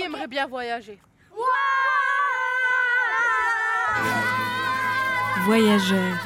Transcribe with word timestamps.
Qui 0.00 0.06
aimerait 0.06 0.28
bien 0.28 0.46
voyager 0.46 0.98
Voyageurs. 5.44 6.16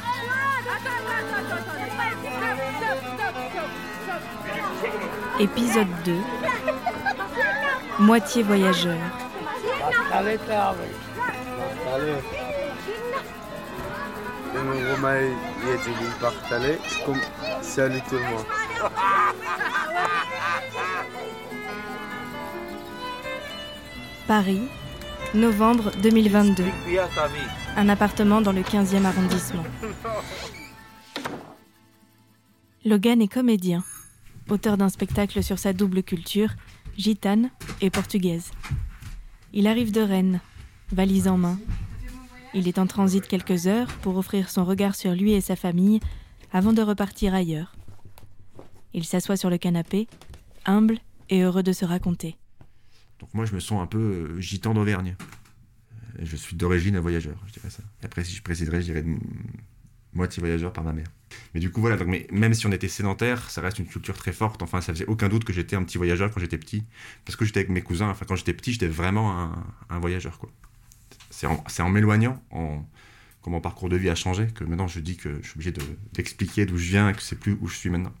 Épisode 5.41 5.87
2. 6.05 6.13
Moitié 7.99 8.43
voyageur. 8.43 8.95
Salut 17.61 18.01
tout 18.07 18.15
le 18.15 18.21
monde. 18.21 18.45
Paris, 24.27 24.61
novembre 25.35 25.91
2022. 26.01 26.63
Un 27.77 27.89
appartement 27.89 28.41
dans 28.41 28.53
le 28.53 28.61
15e 28.61 29.05
arrondissement. 29.05 29.63
Logan 32.85 33.21
est 33.21 33.27
comédien, 33.27 33.83
auteur 34.49 34.77
d'un 34.77 34.89
spectacle 34.89 35.43
sur 35.43 35.59
sa 35.59 35.73
double 35.73 36.01
culture, 36.01 36.49
gitane 36.97 37.51
et 37.81 37.91
portugaise. 37.91 38.49
Il 39.53 39.67
arrive 39.67 39.91
de 39.91 40.01
Rennes, 40.01 40.41
valise 40.91 41.27
en 41.27 41.37
main. 41.37 41.59
Il 42.55 42.67
est 42.67 42.79
en 42.79 42.87
transit 42.87 43.27
quelques 43.27 43.67
heures 43.67 43.91
pour 44.01 44.17
offrir 44.17 44.49
son 44.49 44.65
regard 44.65 44.95
sur 44.95 45.11
lui 45.11 45.33
et 45.33 45.41
sa 45.41 45.55
famille 45.55 45.99
avant 46.51 46.73
de 46.73 46.81
repartir 46.81 47.35
ailleurs. 47.35 47.75
Il 48.95 49.05
s'assoit 49.05 49.37
sur 49.37 49.51
le 49.51 49.59
canapé, 49.59 50.07
humble 50.65 50.97
et 51.29 51.43
heureux 51.43 51.63
de 51.63 51.73
se 51.73 51.85
raconter. 51.85 52.37
Donc 53.19 53.33
moi, 53.33 53.45
je 53.45 53.53
me 53.53 53.59
sens 53.59 53.81
un 53.81 53.87
peu 53.87 53.97
euh, 53.97 54.39
gitan 54.41 54.73
d'Auvergne. 54.73 55.15
Euh, 55.21 56.23
Je 56.23 56.35
suis 56.35 56.55
d'origine 56.55 56.97
voyageur, 56.99 57.37
je 57.47 57.53
dirais 57.53 57.69
ça. 57.69 57.83
Après, 58.03 58.23
si 58.23 58.35
je 58.35 58.41
préciserais, 58.41 58.81
je 58.81 58.85
dirais 58.91 59.05
moitié 60.13 60.39
voyageur 60.39 60.73
par 60.73 60.83
ma 60.83 60.93
mère. 60.93 61.07
Mais 61.53 61.59
du 61.59 61.71
coup, 61.71 61.81
voilà, 61.81 61.97
donc, 61.97 62.07
même 62.31 62.53
si 62.53 62.65
on 62.65 62.71
était 62.71 62.87
sédentaire, 62.87 63.49
ça 63.49 63.61
reste 63.61 63.79
une 63.79 63.85
culture 63.85 64.15
très 64.15 64.31
forte. 64.31 64.61
Enfin, 64.63 64.81
ça 64.81 64.93
faisait 64.93 65.05
aucun 65.05 65.29
doute 65.29 65.43
que 65.43 65.53
j'étais 65.53 65.75
un 65.75 65.83
petit 65.83 65.97
voyageur 65.97 66.31
quand 66.31 66.39
j'étais 66.39 66.57
petit. 66.57 66.83
Parce 67.25 67.35
que 67.35 67.45
j'étais 67.45 67.59
avec 67.59 67.69
mes 67.69 67.81
cousins. 67.81 68.09
Enfin, 68.09 68.25
quand 68.27 68.35
j'étais 68.35 68.53
petit, 68.53 68.71
j'étais 68.71 68.87
vraiment 68.87 69.53
un, 69.89 69.99
voyageur, 69.99 70.39
quoi. 70.39 70.49
C'est 71.29 71.81
en, 71.81 71.89
m'éloignant, 71.89 72.41
en, 72.51 72.85
mon 73.47 73.59
parcours 73.61 73.89
de 73.89 73.97
vie 73.97 74.09
a 74.09 74.15
changé, 74.15 74.47
que 74.47 74.63
maintenant 74.63 74.87
je 74.87 74.99
dis 74.99 75.17
que 75.17 75.37
je 75.41 75.47
suis 75.47 75.57
obligé 75.57 75.71
de- 75.71 75.81
d'expliquer 76.13 76.65
d'où 76.65 76.77
je 76.77 76.89
viens 76.89 77.09
et 77.09 77.13
que 77.13 77.21
c'est 77.21 77.35
plus 77.39 77.57
où 77.61 77.67
je 77.67 77.75
suis 77.75 77.89
maintenant. 77.89 78.13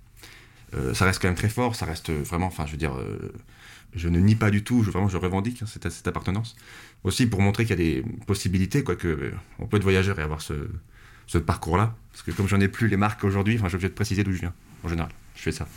Euh, 0.73 0.93
ça 0.93 1.05
reste 1.05 1.21
quand 1.21 1.27
même 1.27 1.37
très 1.37 1.49
fort, 1.49 1.75
ça 1.75 1.85
reste 1.85 2.11
vraiment, 2.11 2.47
enfin, 2.47 2.65
je 2.65 2.71
veux 2.71 2.77
dire, 2.77 2.95
euh, 2.95 3.31
je 3.93 4.09
ne 4.09 4.19
nie 4.19 4.35
pas 4.35 4.51
du 4.51 4.63
tout, 4.63 4.83
je, 4.83 4.91
vraiment, 4.91 5.07
je 5.07 5.17
revendique 5.17 5.61
hein, 5.61 5.65
cette, 5.67 5.89
cette 5.89 6.07
appartenance. 6.07 6.55
Aussi 7.03 7.27
pour 7.27 7.41
montrer 7.41 7.65
qu'il 7.65 7.79
y 7.79 7.81
a 7.81 7.83
des 7.83 8.03
possibilités, 8.25 8.83
quoi, 8.83 8.95
que 8.95 9.07
euh, 9.07 9.31
on 9.59 9.67
peut 9.67 9.77
être 9.77 9.83
voyageur 9.83 10.19
et 10.19 10.23
avoir 10.23 10.41
ce, 10.41 11.37
parcours-là. 11.37 11.95
Parce 12.11 12.23
que 12.23 12.31
comme 12.31 12.47
j'en 12.47 12.59
ai 12.59 12.67
plus 12.67 12.87
les 12.87 12.97
marques 12.97 13.23
aujourd'hui, 13.23 13.55
enfin, 13.55 13.67
suis 13.67 13.75
obligé 13.75 13.89
de 13.89 13.93
préciser 13.93 14.23
d'où 14.23 14.31
je 14.31 14.39
viens, 14.39 14.53
en 14.83 14.89
général. 14.89 15.11
Je 15.35 15.41
fais 15.41 15.51
ça. 15.51 15.67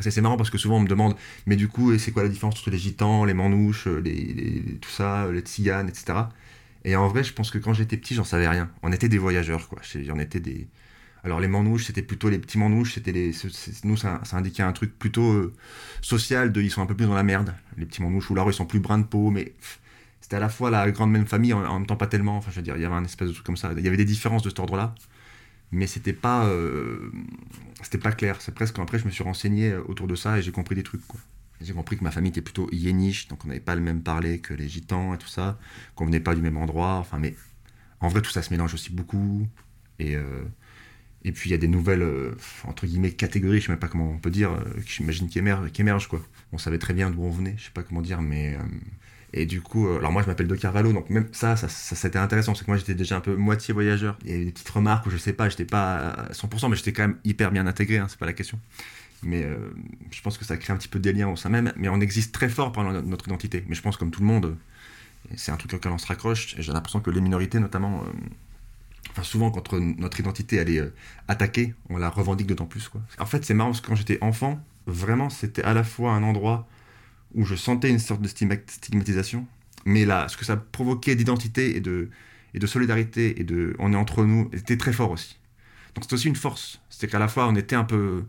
C'est 0.00 0.20
marrant 0.22 0.36
parce 0.36 0.50
que 0.50 0.58
souvent 0.58 0.78
on 0.78 0.80
me 0.80 0.88
demande, 0.88 1.16
mais 1.46 1.56
du 1.56 1.68
coup, 1.68 1.96
c'est 1.98 2.12
quoi 2.12 2.22
la 2.22 2.28
différence 2.30 2.58
entre 2.58 2.70
les 2.70 2.78
gitans, 2.78 3.24
les 3.24 3.34
manouches, 3.34 3.86
euh, 3.86 4.00
les, 4.00 4.78
tout 4.80 4.88
ça, 4.90 5.24
euh, 5.24 5.32
les 5.32 5.40
tziganes, 5.40 5.88
etc. 5.88 6.14
Et 6.84 6.96
en 6.96 7.08
vrai, 7.08 7.22
je 7.22 7.32
pense 7.32 7.50
que 7.50 7.58
quand 7.58 7.74
j'étais 7.74 7.96
petit, 7.96 8.14
j'en 8.14 8.24
savais 8.24 8.48
rien. 8.48 8.70
On 8.82 8.90
était 8.90 9.08
des 9.08 9.18
voyageurs, 9.18 9.68
quoi. 9.68 9.80
On 10.10 10.18
était 10.18 10.40
des. 10.40 10.66
Alors 11.24 11.38
les 11.38 11.48
manouches, 11.48 11.86
c'était 11.86 12.02
plutôt 12.02 12.28
les 12.28 12.38
petits 12.38 12.58
manouches, 12.58 12.94
c'était 12.94 13.12
les. 13.12 13.32
Nous, 13.84 13.96
ça, 13.96 14.20
indiquait 14.32 14.64
un 14.64 14.72
truc 14.72 14.98
plutôt 14.98 15.32
euh, 15.32 15.54
social, 16.00 16.50
de 16.50 16.60
ils 16.60 16.70
sont 16.70 16.82
un 16.82 16.86
peu 16.86 16.96
plus 16.96 17.06
dans 17.06 17.14
la 17.14 17.22
merde. 17.22 17.54
Les 17.76 17.86
petits 17.86 18.02
manouches, 18.02 18.30
ou 18.30 18.34
alors 18.34 18.50
ils 18.50 18.54
sont 18.54 18.66
plus 18.66 18.80
bruns 18.80 18.98
de 18.98 19.04
peau, 19.04 19.30
mais 19.30 19.54
c'était 20.20 20.36
à 20.36 20.40
la 20.40 20.48
fois 20.48 20.70
la 20.70 20.90
grande 20.90 21.12
même 21.12 21.26
famille, 21.26 21.52
en, 21.52 21.78
même 21.78 21.86
temps 21.86 21.96
pas 21.96 22.08
tellement. 22.08 22.36
Enfin, 22.38 22.50
je 22.50 22.56
veux 22.56 22.62
dire, 22.62 22.76
il 22.76 22.82
y 22.82 22.84
avait 22.84 22.94
un 22.94 23.04
espèce 23.04 23.28
de 23.28 23.32
truc 23.34 23.46
comme 23.46 23.56
ça. 23.56 23.72
Il 23.76 23.84
y 23.84 23.86
avait 23.86 23.96
des 23.96 24.04
différences 24.04 24.42
de 24.42 24.48
cet 24.48 24.58
ordre-là, 24.58 24.94
mais 25.70 25.86
c'était 25.86 26.12
pas. 26.12 26.46
euh, 26.46 27.12
c'était 27.82 27.98
pas 27.98 28.12
clair. 28.12 28.40
C'est 28.40 28.54
presque 28.54 28.78
après, 28.80 28.98
je 28.98 29.06
me 29.06 29.10
suis 29.10 29.22
renseigné 29.22 29.70
euh, 29.70 29.82
autour 29.86 30.08
de 30.08 30.16
ça 30.16 30.38
et 30.38 30.42
j'ai 30.42 30.52
compris 30.52 30.74
des 30.74 30.82
trucs, 30.82 31.06
quoi. 31.06 31.20
J'ai 31.60 31.74
compris 31.74 31.96
que 31.96 32.02
ma 32.02 32.10
famille 32.10 32.30
était 32.30 32.42
plutôt 32.42 32.68
yéniche, 32.72 33.28
donc 33.28 33.44
on 33.44 33.48
n'avait 33.48 33.60
pas 33.60 33.76
le 33.76 33.80
même 33.80 34.02
parler 34.02 34.40
que 34.40 34.52
les 34.52 34.68
gitans 34.68 35.14
et 35.14 35.18
tout 35.18 35.28
ça, 35.28 35.60
qu'on 35.94 36.06
venait 36.06 36.18
pas 36.18 36.34
du 36.34 36.42
même 36.42 36.56
endroit. 36.56 36.94
Enfin, 36.94 37.18
mais 37.20 37.36
en 38.00 38.08
vrai, 38.08 38.20
tout 38.20 38.32
ça 38.32 38.42
se 38.42 38.50
mélange 38.52 38.74
aussi 38.74 38.90
beaucoup. 38.90 39.46
Et, 40.00 40.16
et 41.24 41.32
puis, 41.32 41.50
il 41.50 41.52
y 41.52 41.54
a 41.54 41.58
des 41.58 41.68
nouvelles, 41.68 42.02
euh, 42.02 42.32
entre 42.66 42.86
guillemets, 42.86 43.12
catégories, 43.12 43.60
je 43.60 43.66
sais 43.66 43.72
même 43.72 43.78
pas 43.78 43.88
comment 43.88 44.10
on 44.10 44.18
peut 44.18 44.30
dire, 44.30 44.52
euh, 44.52 44.64
j'imagine 44.86 45.28
qui 45.28 45.38
émergent, 45.38 46.08
quoi. 46.08 46.20
On 46.52 46.58
savait 46.58 46.78
très 46.78 46.94
bien 46.94 47.10
d'où 47.10 47.22
on 47.22 47.30
venait, 47.30 47.54
je 47.58 47.64
sais 47.64 47.70
pas 47.72 47.82
comment 47.82 48.02
dire, 48.02 48.22
mais. 48.22 48.54
euh, 48.54 48.58
et 49.34 49.46
du 49.46 49.62
coup, 49.62 49.88
euh, 49.88 49.98
alors 49.98 50.12
moi, 50.12 50.22
je 50.22 50.26
m'appelle 50.26 50.46
De 50.48 50.56
Carvalho, 50.56 50.92
donc 50.92 51.08
même 51.08 51.26
ça, 51.32 51.56
ça, 51.56 51.68
ça, 51.68 51.96
c'était 51.96 52.18
intéressant, 52.18 52.54
c'est 52.54 52.64
que 52.64 52.70
moi, 52.70 52.76
j'étais 52.76 52.94
déjà 52.94 53.16
un 53.16 53.20
peu 53.20 53.34
moitié 53.36 53.72
voyageur. 53.72 54.18
Il 54.24 54.30
y 54.30 54.34
avait 54.34 54.44
des 54.46 54.52
petites 54.52 54.68
remarques 54.68 55.06
où 55.06 55.10
je 55.10 55.16
sais 55.16 55.32
pas, 55.32 55.48
j'étais 55.48 55.64
pas 55.64 56.08
à 56.10 56.32
100%, 56.34 56.68
mais 56.68 56.76
j'étais 56.76 56.92
quand 56.92 57.02
même 57.02 57.16
hyper 57.24 57.50
bien 57.50 57.66
intégré, 57.66 57.98
hein, 57.98 58.06
c'est 58.10 58.18
pas 58.18 58.26
la 58.26 58.34
question. 58.34 58.58
Mais 59.22 59.46
je 60.10 60.20
pense 60.22 60.36
que 60.38 60.44
ça 60.44 60.56
crée 60.56 60.72
un 60.72 60.76
petit 60.76 60.88
peu 60.88 60.98
des 60.98 61.12
liens 61.12 61.28
au 61.28 61.36
sein 61.36 61.48
même, 61.48 61.72
mais 61.76 61.88
on 61.88 62.00
existe 62.00 62.34
très 62.34 62.48
fort 62.48 62.72
par 62.72 62.84
no- 62.84 63.00
notre 63.02 63.28
identité. 63.28 63.64
Mais 63.68 63.74
je 63.74 63.82
pense, 63.82 63.96
comme 63.96 64.10
tout 64.10 64.20
le 64.20 64.26
monde, 64.26 64.56
c'est 65.36 65.52
un 65.52 65.56
truc 65.56 65.74
auquel 65.74 65.92
on 65.92 65.98
se 65.98 66.06
raccroche, 66.06 66.56
et 66.58 66.62
j'ai 66.62 66.72
l'impression 66.72 67.00
que 67.00 67.10
les 67.10 67.20
minorités, 67.20 67.60
notamment, 67.60 68.04
enfin 69.10 69.22
souvent 69.22 69.50
quand 69.50 69.72
notre 69.72 70.20
identité 70.20 70.56
elle 70.56 70.70
est 70.70 70.80
euh, 70.80 70.94
attaquée, 71.28 71.74
on 71.88 71.98
la 71.98 72.08
revendique 72.08 72.46
d'autant 72.46 72.66
plus. 72.66 72.88
Quoi. 72.88 73.00
En 73.18 73.26
fait, 73.26 73.44
c'est 73.44 73.54
marrant 73.54 73.70
parce 73.70 73.80
que 73.80 73.88
quand 73.88 73.94
j'étais 73.94 74.18
enfant, 74.22 74.64
vraiment, 74.86 75.30
c'était 75.30 75.62
à 75.62 75.74
la 75.74 75.84
fois 75.84 76.12
un 76.12 76.22
endroit 76.22 76.68
où 77.34 77.44
je 77.44 77.54
sentais 77.54 77.90
une 77.90 77.98
sorte 77.98 78.20
de 78.20 78.28
stigma- 78.28 78.60
stigmatisation, 78.66 79.46
mais 79.84 80.04
là, 80.04 80.28
ce 80.28 80.36
que 80.36 80.44
ça 80.44 80.56
provoquait 80.56 81.14
d'identité 81.16 81.76
et 81.76 81.80
de, 81.80 82.10
et 82.54 82.58
de 82.58 82.66
solidarité 82.66 83.40
et 83.40 83.44
de 83.44 83.74
on 83.78 83.92
est 83.92 83.96
entre 83.96 84.24
nous 84.24 84.48
était 84.52 84.76
très 84.76 84.92
fort 84.92 85.10
aussi. 85.10 85.38
Donc 85.94 86.04
c'est 86.04 86.12
aussi 86.14 86.28
une 86.28 86.36
force. 86.36 86.80
C'est 86.88 87.08
qu'à 87.08 87.18
la 87.18 87.28
fois 87.28 87.48
on 87.48 87.56
était 87.56 87.76
un 87.76 87.84
peu 87.84 88.24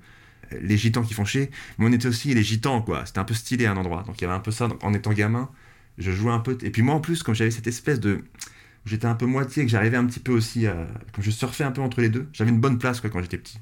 euh, 0.52 0.60
les 0.62 0.78
gitans 0.78 1.04
qui 1.04 1.14
font 1.14 1.26
chier, 1.26 1.52
mais 1.78 1.86
on 1.88 1.92
était 1.92 2.08
aussi 2.08 2.34
les 2.34 2.44
gitans, 2.44 2.82
quoi. 2.82 3.06
C'était 3.06 3.20
un 3.20 3.24
peu 3.26 3.34
stylé 3.34 3.66
un 3.66 3.78
endroit. 3.78 4.04
Donc 4.04 4.20
il 4.20 4.24
y 4.24 4.26
avait 4.26 4.36
un 4.36 4.40
peu 4.40 4.52
ça. 4.52 4.68
Donc, 4.68 4.84
en 4.84 4.94
étant 4.94 5.14
gamin, 5.14 5.50
je 5.98 6.12
jouais 6.12 6.32
un 6.32 6.40
peu. 6.40 6.58
Et 6.62 6.72
puis 6.72 6.82
moi 6.82 6.96
en 6.96 7.00
plus, 7.00 7.24
comme 7.24 7.36
j'avais 7.36 7.52
cette 7.52 7.68
espèce 7.68 8.00
de. 8.00 8.24
J'étais 8.86 9.06
un 9.08 9.16
peu 9.16 9.26
moitié, 9.26 9.64
que 9.64 9.70
j'arrivais 9.72 9.98
un 9.98 10.06
petit 10.06 10.20
peu 10.20 10.34
aussi 10.34 10.68
à. 10.68 10.88
Comme 11.14 11.24
je 11.24 11.32
surfais 11.32 11.64
un 11.64 11.72
peu 11.72 11.82
entre 11.82 12.02
les 12.02 12.10
deux, 12.10 12.28
j'avais 12.34 12.50
une 12.52 12.60
bonne 12.60 12.78
place, 12.80 13.00
quoi, 13.02 13.10
quand 13.10 13.22
j'étais 13.22 13.38
petit. 13.38 13.60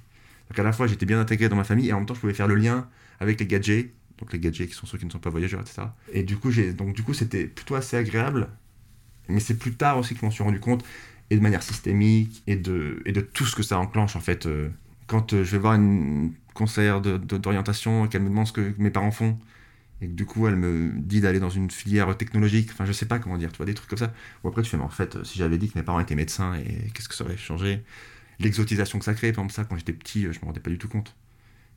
Donc 0.50 0.60
à 0.60 0.64
la 0.64 0.74
fois, 0.74 0.88
j'étais 0.88 1.06
bien 1.06 1.20
intégré 1.20 1.48
dans 1.50 1.56
ma 1.56 1.64
famille 1.64 1.90
et 1.90 1.94
en 1.94 1.98
même 1.98 2.06
temps, 2.06 2.14
je 2.16 2.20
pouvais 2.20 2.34
faire 2.34 2.48
le 2.48 2.56
lien 2.56 2.88
avec 3.20 3.40
les 3.40 3.46
gadgets. 3.48 3.94
Donc 4.18 4.34
les 4.34 4.40
gadgets 4.40 4.68
qui 4.70 4.76
sont 4.76 4.86
ceux 4.88 4.98
qui 4.98 5.06
ne 5.06 5.12
sont 5.12 5.20
pas 5.20 5.30
voyageurs, 5.30 5.62
etc. 5.62 5.96
Et 6.14 6.24
du 6.24 6.38
coup, 6.38 6.52
j'ai, 6.52 6.74
donc 6.74 6.94
du 6.96 7.04
coup, 7.04 7.14
c'était 7.14 7.46
plutôt 7.48 7.76
assez 7.76 7.98
agréable. 7.98 8.50
Mais 9.30 9.40
c'est 9.40 9.58
plus 9.58 9.74
tard 9.76 9.98
aussi 9.98 10.14
que 10.14 10.20
je 10.22 10.26
m'en 10.26 10.32
suis 10.32 10.44
rendu 10.44 10.60
compte, 10.60 10.84
et 11.30 11.36
de 11.38 11.42
manière 11.42 11.64
systémique, 11.64 12.44
et 12.48 12.56
de, 12.56 13.02
et 13.06 13.12
de 13.12 13.22
tout 13.22 13.46
ce 13.46 13.56
que 13.56 13.64
ça 13.64 13.80
enclenche 13.80 14.16
en 14.16 14.20
fait. 14.20 14.46
euh, 14.46 14.70
quand 15.08 15.34
euh, 15.34 15.44
je 15.44 15.52
vais 15.52 15.58
voir 15.60 15.74
une 15.76 16.34
conseillère 16.54 17.02
de- 17.02 17.18
d'orientation 17.18 18.06
et 18.06 18.10
qu'elle 18.10 18.24
me 18.24 18.30
demande 18.30 18.48
ce 18.48 18.54
que 18.54 18.74
mes 18.78 18.92
parents 18.92 19.12
font, 19.12 19.38
et 20.02 20.08
que 20.08 20.14
du 20.14 20.26
coup 20.26 20.48
elle 20.48 20.56
me 20.56 20.92
dit 20.96 21.22
d'aller 21.22 21.40
dans 21.40 21.50
une 21.50 21.70
filière 21.72 22.16
technologique, 22.18 22.70
enfin 22.74 22.86
je 22.86 22.92
sais 22.92 23.06
pas 23.06 23.20
comment 23.20 23.38
dire, 23.38 23.52
tu 23.52 23.58
vois, 23.58 23.66
des 23.66 23.74
trucs 23.74 23.90
comme 23.90 24.00
ça. 24.00 24.14
Ou 24.44 24.48
après 24.48 24.62
tu 24.64 24.70
fais, 24.70 24.78
mais 24.78 24.84
en 24.84 24.90
fait, 24.90 25.24
si 25.24 25.38
j'avais 25.38 25.58
dit 25.58 25.70
que 25.70 25.78
mes 25.78 25.84
parents 25.84 26.00
étaient 26.00 26.16
médecins, 26.16 26.56
et 26.56 26.90
qu'est-ce 26.94 27.08
que 27.10 27.16
ça 27.16 27.24
aurait 27.24 27.38
changé? 27.38 27.84
L'exotisation 28.40 28.98
que 29.00 29.06
ça 29.06 29.14
crée, 29.14 29.32
par 29.32 29.44
exemple, 29.44 29.54
ça, 29.54 29.64
quand 29.66 29.78
j'étais 29.78 29.94
petit, 29.94 30.26
euh, 30.26 30.34
je 30.34 30.40
me 30.40 30.46
rendais 30.46 30.60
pas 30.60 30.72
du 30.72 30.80
tout 30.80 30.88
compte. 30.88 31.16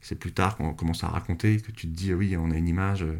C'est 0.00 0.14
plus 0.14 0.32
tard 0.32 0.56
qu'on 0.56 0.72
commence 0.72 1.04
à 1.04 1.08
raconter 1.08 1.58
que 1.58 1.70
tu 1.70 1.86
te 1.88 1.94
dis, 1.94 2.14
oui, 2.14 2.36
on 2.38 2.50
a 2.50 2.56
une 2.56 2.68
image. 2.68 3.02
euh, 3.02 3.18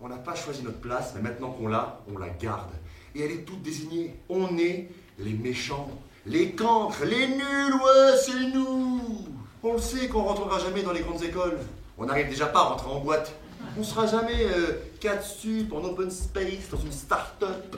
On 0.00 0.08
n'a 0.08 0.16
pas 0.16 0.34
choisi 0.34 0.62
notre 0.62 0.80
place, 0.80 1.12
mais 1.14 1.22
maintenant 1.22 1.50
qu'on 1.50 1.68
l'a, 1.68 2.00
on 2.12 2.16
la 2.18 2.30
garde. 2.30 2.70
Et 3.14 3.20
elle 3.20 3.30
est 3.32 3.44
toute 3.44 3.62
désignée. 3.62 4.14
On 4.30 4.56
est 4.56 4.88
les 5.18 5.34
méchants, 5.34 5.90
les 6.26 6.52
cancres, 6.52 7.04
les 7.04 7.28
nuls, 7.28 7.74
ouais, 7.74 8.16
c'est 8.24 8.50
nous 8.54 9.28
On 9.62 9.74
le 9.74 9.78
sait 9.80 10.08
qu'on 10.08 10.22
rentrera 10.22 10.58
jamais 10.58 10.82
dans 10.82 10.92
les 10.92 11.02
grandes 11.02 11.22
écoles. 11.22 11.58
On 11.98 12.06
n'arrive 12.06 12.28
déjà 12.28 12.46
pas 12.46 12.60
à 12.60 12.64
rentrer 12.70 12.90
en 12.90 13.00
boîte. 13.00 13.34
On 13.78 13.82
sera 13.82 14.06
jamais 14.06 14.44
euh, 14.44 14.80
4 15.00 15.24
sup 15.24 15.72
en 15.72 15.82
open 15.84 16.10
space 16.10 16.68
dans 16.70 16.78
une 16.78 16.92
start-up 16.92 17.76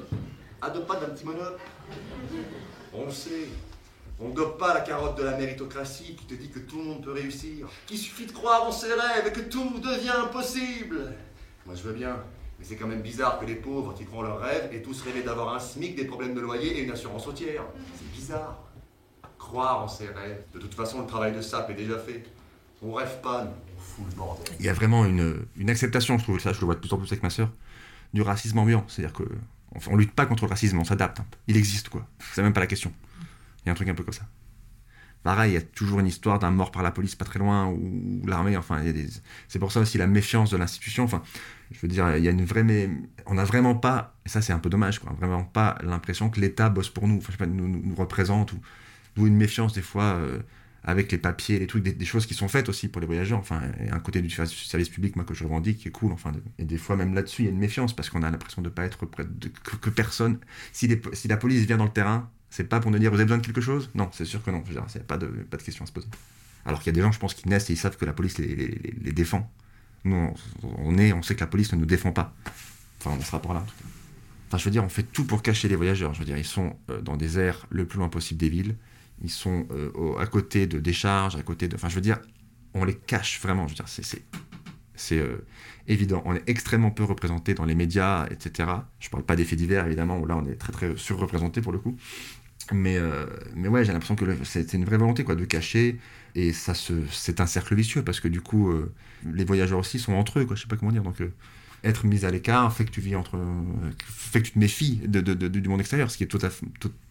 à 0.61 0.71
deux 0.71 0.81
pas 0.81 0.97
d'un 0.97 1.07
petit 1.07 1.25
monop. 1.25 1.59
On 2.93 3.11
sait. 3.11 3.49
On 4.19 4.29
ne 4.29 4.35
gobe 4.35 4.59
pas 4.59 4.75
la 4.75 4.81
carotte 4.81 5.17
de 5.19 5.23
la 5.23 5.37
méritocratie 5.37 6.17
qui 6.17 6.25
te 6.25 6.35
dit 6.35 6.49
que 6.49 6.61
tout 6.61 6.79
le 6.79 6.85
monde 6.85 7.05
peut 7.05 7.13
réussir, 7.13 7.69
qu'il 7.87 7.99
suffit 7.99 8.27
de 8.27 8.33
croire 8.33 8.65
en 8.65 8.73
ses 8.73 8.93
rêves 8.93 9.27
et 9.27 9.33
que 9.33 9.41
tout 9.41 9.79
devient 9.81 10.29
possible. 10.33 11.13
Moi 11.67 11.75
je 11.75 11.83
veux 11.83 11.93
bien, 11.93 12.17
mais 12.59 12.65
c'est 12.65 12.77
quand 12.77 12.87
même 12.87 13.03
bizarre 13.03 13.39
que 13.39 13.45
les 13.45 13.57
pauvres 13.57 13.93
qui 13.95 14.05
croient 14.05 14.21
en 14.21 14.29
leurs 14.29 14.41
rêves 14.41 14.71
aient 14.73 14.83
tous 14.83 15.03
rêvé 15.03 15.23
d'avoir 15.23 15.55
un 15.55 15.59
SMIC, 15.59 15.97
des 15.97 16.05
problèmes 16.05 16.35
de 16.35 16.41
loyer 16.41 16.79
et 16.79 16.83
une 16.83 16.91
assurance 16.93 17.27
routière. 17.27 17.65
C'est 17.99 18.11
bizarre. 18.13 18.59
Croire 19.39 19.83
en 19.83 19.89
ses 19.89 20.07
rêves. 20.07 20.45
De 20.53 20.59
toute 20.59 20.75
façon, 20.75 21.01
le 21.01 21.07
travail 21.07 21.33
de 21.33 21.41
sape 21.41 21.71
est 21.71 21.75
déjà 21.75 21.99
fait. 21.99 22.25
On 22.85 22.93
rêve 22.93 23.21
pas. 23.23 23.47
On 23.77 23.81
fout 23.81 24.05
le 24.11 24.17
bordel. 24.17 24.55
il 24.61 24.67
y 24.67 24.69
a 24.69 24.73
vraiment 24.73 25.05
une, 25.07 25.47
une 25.57 25.71
acceptation, 25.71 26.19
je 26.19 26.25
trouve, 26.25 26.39
ça 26.39 26.53
je 26.53 26.61
le 26.61 26.67
vois 26.67 26.75
de 26.75 26.81
plus 26.81 26.93
en 26.93 26.99
plus 26.99 27.11
avec 27.11 27.23
ma 27.23 27.31
sœur, 27.31 27.51
du 28.13 28.23
racisme 28.23 28.59
ambiant. 28.59 28.85
C'est-à-dire 28.89 29.15
que 29.15 29.25
on, 29.75 29.93
on 29.93 29.97
lutte 29.97 30.13
pas 30.13 30.27
contre 30.27 30.45
le 30.45 30.51
racisme, 30.51 30.79
on 30.79 30.85
s'adapte. 30.85 31.19
peu. 31.19 31.25
Il 31.49 31.57
existe, 31.57 31.89
quoi. 31.89 32.07
C'est 32.35 32.43
même 32.43 32.53
pas 32.53 32.61
la 32.61 32.67
question. 32.67 32.93
Il 33.63 33.67
y 33.67 33.69
a 33.71 33.73
un 33.73 33.75
truc 33.75 33.89
un 33.89 33.95
peu 33.95 34.05
comme 34.05 34.13
ça. 34.13 34.27
pareil, 35.25 35.53
il 35.53 35.55
y 35.55 35.57
a 35.57 35.63
toujours 35.63 36.01
une 36.01 36.07
histoire 36.07 36.39
d'un 36.39 36.51
mort 36.51 36.71
par 36.71 36.83
la 36.83 36.91
police 36.93 37.15
pas 37.17 37.25
très 37.25 37.39
loin, 37.39 37.67
ou, 37.67 38.23
l'armée, 38.27 38.57
enfin, 38.57 38.85
des... 38.85 39.09
c'est 39.49 39.59
pour 39.59 39.73
ça 39.73 39.81
aussi 39.81 39.99
la 39.99 40.07
méfiance 40.07 40.51
de 40.51 40.57
l'institution, 40.59 41.05
enfin, 41.05 41.23
je 41.73 41.81
veux 41.81 41.89
dire, 41.89 42.17
il 42.17 42.23
y 42.23 42.29
a 42.29 42.31
une 42.31 42.45
vraie... 42.45 42.91
On 43.27 43.35
n'a 43.35 43.45
vraiment 43.45 43.75
pas, 43.75 44.15
ça 44.27 44.43
c'est 44.43 44.53
un 44.53 44.59
peu 44.59 44.69
dommage, 44.69 44.99
quoi, 44.99 45.13
vraiment 45.19 45.43
pas 45.43 45.79
l'impression 45.83 46.29
que 46.29 46.41
l'État 46.41 46.69
bosse 46.69 46.91
pour 46.91 47.09
nous, 47.09 47.17
enfin, 47.17 47.33
je 47.39 47.45
nous, 47.47 47.95
représente, 47.97 48.53
ou, 48.53 48.61
ou 49.17 49.27
une 49.27 49.37
méfiance 49.37 49.73
des 49.73 49.83
fois... 49.83 50.15
Euh, 50.17 50.41
avec 50.85 51.11
les 51.11 51.19
papiers, 51.19 51.59
les 51.59 51.67
trucs, 51.67 51.83
des, 51.83 52.05
choses 52.05 52.27
qui 52.27 52.35
sont 52.35 52.49
faites 52.49 52.69
aussi 52.69 52.89
pour 52.89 53.01
les 53.01 53.07
voyageurs. 53.07 53.39
Enfin, 53.39 53.63
un 53.91 53.99
côté 54.01 54.21
du 54.21 54.29
service 54.29 54.89
public, 54.91 55.17
moi, 55.17 55.25
que 55.25 55.33
je 55.33 55.43
revendique, 55.43 55.79
qui 55.79 55.89
est 55.89 55.91
cool. 55.91 56.13
Enfin, 56.13 56.33
et 56.59 56.65
des 56.65 56.77
fois, 56.77 56.95
même 56.97 57.15
là-dessus, 57.15 57.43
il 57.43 57.45
y 57.47 57.49
a 57.49 57.53
une 57.53 57.59
méfiance 57.59 57.97
parce 57.97 58.11
qu'on 58.11 58.23
a 58.23 58.31
l'impression 58.31 58.61
de 58.61 58.69
ne 58.69 58.73
pas 58.73 58.85
être 58.85 59.07
près 59.07 59.25
de, 59.25 59.49
que, 59.49 59.91
personne. 59.91 60.39
Si, 60.73 60.87
la 61.27 61.37
police 61.39 61.65
vient 61.65 61.79
dans 61.79 61.85
le 61.85 61.91
terrain, 61.91 62.31
c'est 62.51 62.69
pas 62.69 62.81
pour 62.81 62.91
nous 62.91 62.99
dire 62.99 63.11
vous 63.11 63.17
avez 63.17 63.25
besoin 63.25 63.39
de 63.39 63.47
quelque 63.47 63.63
chose? 63.63 63.91
Non, 63.95 64.11
c'est 64.13 64.27
sûr 64.27 64.43
que 64.43 64.51
non. 64.51 64.63
A 64.77 64.99
pas 65.01 65.17
de, 65.17 65.27
pas 65.27 65.57
de 65.57 65.63
question 65.63 65.85
à 65.85 65.87
se 65.87 65.93
poser. 65.93 66.09
Alors 66.67 66.81
qu'il 66.81 66.89
y 66.89 66.91
a 66.91 66.93
des 66.95 67.01
gens, 67.01 67.13
je 67.13 67.19
pense, 67.19 67.33
qui 67.33 67.49
naissent 67.49 67.71
et 67.71 67.73
ils 67.73 67.79
savent 67.79 67.97
que 67.97 68.05
la 68.05 68.13
police 68.13 68.37
les, 68.39 69.13
défend. 69.13 69.51
Nous, 70.05 70.35
on, 70.63 70.99
est, 70.99 71.15
on 71.15 71.23
sait 71.23 71.35
que 71.35 71.41
la 71.41 71.47
police 71.47 71.73
ne 71.73 71.79
nous 71.79 71.87
défend 71.87 72.13
pas. 72.13 72.35
Enfin, 73.01 73.17
on 73.19 73.23
sera 73.23 73.41
par 73.41 73.55
là. 73.55 73.65
Enfin, 74.49 74.59
je 74.59 74.65
veux 74.67 74.71
dire, 74.71 74.85
on 74.85 74.91
fait 74.91 75.03
tout 75.03 75.25
pour 75.25 75.43
cacher 75.43 75.69
les 75.69 75.77
voyageurs. 75.77 76.13
Je 76.13 76.19
veux 76.19 76.27
dire, 76.27 76.37
ils 76.37 76.45
sont 76.45 76.77
euh, 76.91 77.01
dans 77.01 77.17
des 77.17 77.39
airs 77.39 77.67
le 77.71 77.87
plus 77.87 77.99
loin 77.99 78.11
possible 78.11 78.39
des 78.39 78.51
villes 78.51 78.77
ils 79.23 79.31
sont 79.31 79.67
euh, 79.71 80.19
à 80.19 80.27
côté 80.27 80.67
de 80.67 80.79
décharges, 80.79 81.37
à 81.37 81.43
côté 81.43 81.69
de. 81.69 81.77
Enfin, 81.77 81.89
je 81.89 81.95
veux 81.95 82.01
dire, 82.01 82.19
on 82.75 82.85
les 82.85 82.95
cache 82.95 83.41
vraiment. 83.41 83.67
Je 83.67 83.73
veux 83.73 83.77
dire, 83.77 83.89
c'est 84.97 85.19
euh, 85.19 85.39
évident. 85.87 86.23
On 86.25 86.35
est 86.35 86.49
extrêmement 86.49 86.91
peu 86.91 87.05
représenté 87.05 87.55
dans 87.55 87.65
les 87.65 87.75
médias, 87.75 88.27
etc. 88.31 88.69
Je 88.99 89.11
parle 89.11 89.25
pas 89.25 89.37
des 89.37 89.45
faits 89.45 89.59
divers, 89.59 89.87
évidemment, 89.87 90.19
où 90.19 90.27
là, 90.27 90.37
on 90.37 90.47
est 90.47 90.57
très, 90.57 90.73
très 90.73 90.97
surreprésenté 90.97 91.61
pour 91.61 91.73
le 91.73 91.79
coup. 91.79 91.97
Mais, 92.73 92.97
euh, 92.97 93.27
mais 93.55 93.69
ouais, 93.69 93.85
j'ai 93.85 93.93
l'impression 93.93 94.17
que 94.17 94.25
c'est 94.45 94.73
une 94.73 94.85
vraie 94.85 94.97
volonté 94.97 95.23
quoi, 95.23 95.35
de 95.35 95.45
cacher. 95.45 95.99
Et 96.35 96.53
ça 96.53 96.73
c'est 96.75 97.41
un 97.41 97.47
cercle 97.47 97.75
vicieux 97.77 98.03
parce 98.03 98.21
que 98.21 98.27
du 98.27 98.41
coup, 98.41 98.73
les 99.25 99.45
voyageurs 99.45 99.79
aussi 99.79 100.01
sont 100.01 100.15
entre 100.15 100.41
eux, 100.41 100.47
quoi, 100.47 100.57
je 100.57 100.63
sais 100.63 100.69
pas 100.69 100.77
comment 100.77 100.91
dire. 100.91 101.03
Donc, 101.03 101.23
être 101.85 102.07
mis 102.07 102.25
à 102.25 102.31
l'écart 102.31 102.73
fait 102.73 102.85
que 102.85 102.91
tu 102.91 103.01
vis 103.01 103.15
entre 103.15 103.39
fait 104.09 104.41
que 104.41 104.47
tu 104.47 104.53
te 104.53 104.59
méfies 104.59 105.01
du 105.07 105.69
monde 105.69 105.81
extérieur 105.81 106.11
ce 106.11 106.17
qui 106.17 106.25
est 106.25 106.37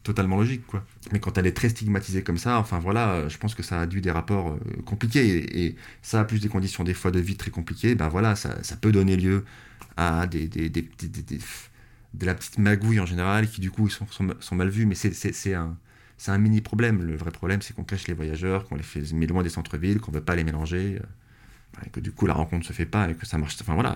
totalement 0.04 0.38
logique 0.38 0.66
quoi. 0.68 0.86
Mais 1.12 1.20
quand 1.20 1.38
elle 1.38 1.48
est 1.48 1.54
très 1.54 1.70
stigmatisée 1.70 2.24
comme 2.24 2.38
ça 2.38 2.60
enfin 2.60 2.80
voilà 2.80 3.28
je 3.30 3.38
pense 3.38 3.56
que 3.56 3.64
ça 3.64 3.82
a 3.82 3.86
dû 3.86 4.02
des 4.02 4.12
rapports 4.12 4.50
euh, 4.50 4.82
compliqués 4.86 5.66
et, 5.66 5.76
ça 6.02 6.22
a 6.22 6.26
plus 6.26 6.40
des 6.40 6.50
conditions 6.50 6.84
des 6.84 6.94
fois 6.94 7.12
de 7.12 7.20
vie 7.20 7.38
très 7.38 7.52
compliquées 7.52 7.96
ben 7.96 8.10
voilà 8.10 8.36
ça, 8.36 8.56
peut 8.82 8.92
donner 8.92 9.16
lieu 9.16 9.46
à 9.96 10.28
des, 10.28 10.48
des, 10.48 10.70
des, 10.70 10.84
de 12.14 12.26
la 12.26 12.36
petite 12.36 12.58
magouille 12.58 13.00
en 13.00 13.06
général 13.06 13.48
qui 13.48 13.62
du 13.62 13.72
coup 13.72 13.90
sont, 13.90 14.08
sont, 14.40 14.56
mal 14.56 14.70
vus 14.70 14.86
mais 14.86 14.96
c'est 14.96 15.54
un 15.54 15.78
un 16.28 16.38
mini 16.38 16.62
problème. 16.62 17.02
Le 17.04 17.18
vrai 17.18 17.32
problème 17.32 17.62
c'est 17.62 17.74
qu'on 17.74 17.84
cache 17.84 18.08
les 18.08 18.14
voyageurs 18.14 18.66
qu'on 18.68 18.76
les 18.76 18.84
fait 18.84 19.12
met 19.14 19.28
loin 19.28 19.44
des 19.44 19.50
centres-villes 19.50 20.00
qu'on 20.00 20.12
veut 20.12 20.22
pas 20.22 20.36
les 20.36 20.44
mélanger 20.44 21.00
euh, 21.02 21.06
que 21.92 22.00
du 22.00 22.12
coup 22.12 22.26
la 22.26 22.34
rencontre 22.34 22.66
se 22.66 22.74
fait 22.74 22.86
pas 22.86 23.10
et 23.10 23.16
que 23.16 23.26
ça 23.26 23.38
marche 23.38 23.58
enfin 23.62 23.74
voilà 23.74 23.96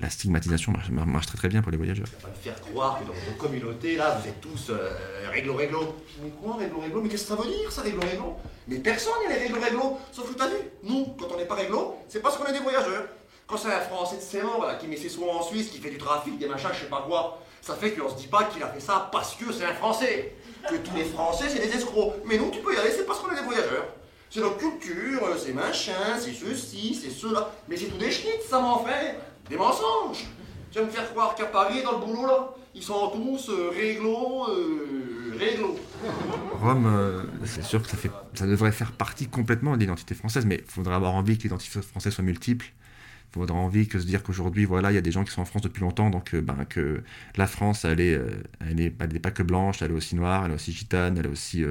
la 0.00 0.10
stigmatisation 0.10 0.72
marche, 0.90 1.26
très 1.26 1.38
très 1.38 1.48
bien 1.48 1.62
pour 1.62 1.70
les 1.70 1.76
voyageurs. 1.76 2.06
Pas 2.22 2.28
me 2.28 2.34
faire 2.34 2.60
croire 2.60 2.98
que 2.98 3.04
dans 3.04 3.12
vos 3.12 3.36
communautés, 3.38 3.96
là, 3.96 4.18
vous 4.18 4.28
êtes 4.28 4.40
tous 4.40 4.70
euh, 4.70 4.90
réglo 5.30 5.54
réglo. 5.54 5.96
Mais 6.22 6.30
quoi, 6.30 6.56
réglo 6.56 6.80
réglo? 6.80 7.02
Mais 7.02 7.08
qu'est-ce 7.08 7.22
que 7.22 7.36
ça 7.36 7.42
veut 7.42 7.48
dire, 7.48 7.70
ça, 7.72 7.82
réglo 7.82 8.00
réglo? 8.00 8.36
Mais 8.68 8.76
personne 8.78 9.12
n'est 9.28 9.38
réglo 9.38 9.60
réglo, 9.60 9.98
sauf 10.12 10.30
que 10.30 10.38
t'as 10.38 10.48
vu, 10.48 10.56
nous, 10.82 11.06
quand 11.18 11.26
on 11.32 11.38
n'est 11.38 11.46
pas 11.46 11.54
réglo, 11.54 11.96
c'est 12.08 12.20
parce 12.20 12.36
qu'on 12.36 12.46
est 12.46 12.52
des 12.52 12.60
voyageurs. 12.60 13.06
Quand 13.46 13.56
c'est 13.56 13.72
un 13.72 13.80
Français 13.80 14.16
de 14.16 14.20
ses 14.20 14.42
là, 14.42 14.76
qui 14.78 14.86
met 14.86 14.96
ses 14.96 15.08
soins 15.08 15.34
en 15.34 15.42
Suisse, 15.42 15.68
qui 15.70 15.78
fait 15.78 15.90
du 15.90 15.98
trafic, 15.98 16.38
des 16.38 16.46
machins, 16.46 16.68
je 16.74 16.80
sais 16.80 16.90
pas 16.90 17.04
quoi, 17.06 17.40
ça 17.62 17.74
fait 17.74 17.92
qu'on 17.92 18.10
se 18.10 18.16
dit 18.16 18.26
pas 18.26 18.44
qu'il 18.44 18.62
a 18.62 18.68
fait 18.68 18.80
ça 18.80 19.08
parce 19.10 19.34
que 19.36 19.50
c'est 19.52 19.64
un 19.64 19.74
Français. 19.74 20.34
Que 20.68 20.76
tous 20.76 20.94
les 20.94 21.04
Français, 21.04 21.44
c'est 21.48 21.60
des 21.60 21.74
escrocs. 21.74 22.14
Mais 22.26 22.36
nous, 22.36 22.50
tu 22.50 22.60
peux 22.60 22.74
y 22.74 22.76
aller, 22.76 22.90
c'est 22.90 23.06
parce 23.06 23.20
qu'on 23.20 23.30
est 23.30 23.36
des 23.36 23.42
voyageurs. 23.42 23.86
C'est 24.30 24.40
notre 24.40 24.58
culture, 24.58 25.22
c'est 25.38 25.54
machin, 25.54 26.18
c'est 26.18 26.32
ceci, 26.32 26.94
c'est 26.94 27.10
cela. 27.10 27.50
Mais 27.68 27.76
c'est 27.76 27.86
tout 27.86 27.96
des 27.96 28.10
schnitz, 28.10 28.46
ça 28.48 28.60
m'en 28.60 28.84
fait. 28.84 29.18
Des 29.48 29.56
mensonges 29.56 30.26
Tu 30.70 30.78
vas 30.78 30.84
me 30.84 30.90
faire 30.90 31.08
croire 31.10 31.34
qu'à 31.34 31.46
Paris, 31.46 31.82
dans 31.82 31.98
le 31.98 32.04
boulot, 32.04 32.26
là, 32.26 32.50
ils 32.74 32.82
sont 32.82 33.08
tous 33.08 33.48
euh, 33.48 33.70
réglo, 33.74 34.46
euh, 34.50 35.34
réglo. 35.38 35.78
Rome, 36.60 36.86
euh, 36.86 37.22
c'est 37.44 37.64
sûr 37.64 37.82
que 37.82 37.88
ça, 37.88 37.96
ça 38.34 38.46
devrait 38.46 38.72
faire 38.72 38.92
partie 38.92 39.28
complètement 39.28 39.74
de 39.74 39.80
l'identité 39.80 40.14
française, 40.14 40.44
mais 40.44 40.56
il 40.64 40.70
faudrait 40.70 40.94
avoir 40.94 41.14
envie 41.14 41.38
que 41.38 41.44
l'identité 41.44 41.80
française 41.80 42.12
soit 42.12 42.24
multiple. 42.24 42.66
Il 43.30 43.40
faudrait 43.40 43.58
envie 43.58 43.88
que 43.88 43.98
se 43.98 44.06
dire 44.06 44.22
qu'aujourd'hui, 44.22 44.64
voilà, 44.64 44.90
il 44.90 44.94
y 44.94 44.98
a 44.98 45.02
des 45.02 45.10
gens 45.12 45.22
qui 45.22 45.30
sont 45.30 45.42
en 45.42 45.44
France 45.44 45.62
depuis 45.62 45.82
longtemps, 45.82 46.08
donc 46.08 46.34
ben, 46.34 46.64
que 46.68 47.02
la 47.36 47.46
France, 47.46 47.84
elle 47.84 48.00
est, 48.00 48.18
elle 48.60 48.80
est, 48.80 48.90
pas 48.90 49.30
que 49.30 49.42
blanche, 49.42 49.82
elle 49.82 49.90
est 49.90 49.94
aussi 49.94 50.16
noire, 50.16 50.46
elle 50.46 50.52
est 50.52 50.54
aussi 50.54 50.72
gitane, 50.72 51.18
elle 51.18 51.26
est 51.26 51.30
aussi 51.30 51.62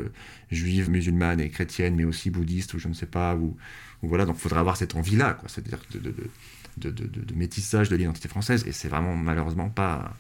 juive, 0.52 0.90
musulmane 0.92 1.40
et 1.40 1.50
chrétienne, 1.50 1.96
mais 1.96 2.06
aussi 2.06 2.30
bouddhiste 2.30 2.76
ou 2.76 2.80
je 2.80 2.88
ne 2.88 2.94
sais 2.94 3.08
pas, 3.08 3.36
ou, 3.36 3.58
voilà, 4.04 4.26
donc 4.26 4.36
il 4.38 4.42
faudrait 4.42 4.60
avoir 4.60 4.78
cette 4.78 4.96
envie-là, 4.96 5.34
quoi, 5.34 5.50
c'est-à-dire 5.50 5.80
de, 5.92 6.00
de, 6.00 6.90
de, 6.90 7.36
métissage 7.36 7.90
de 7.90 7.96
l'identité 7.96 8.28
française. 8.28 8.64
Et 8.68 8.72
c'est 8.72 8.88
vraiment 8.88 9.16
malheureusement 9.16 9.70
pas. 9.70 10.16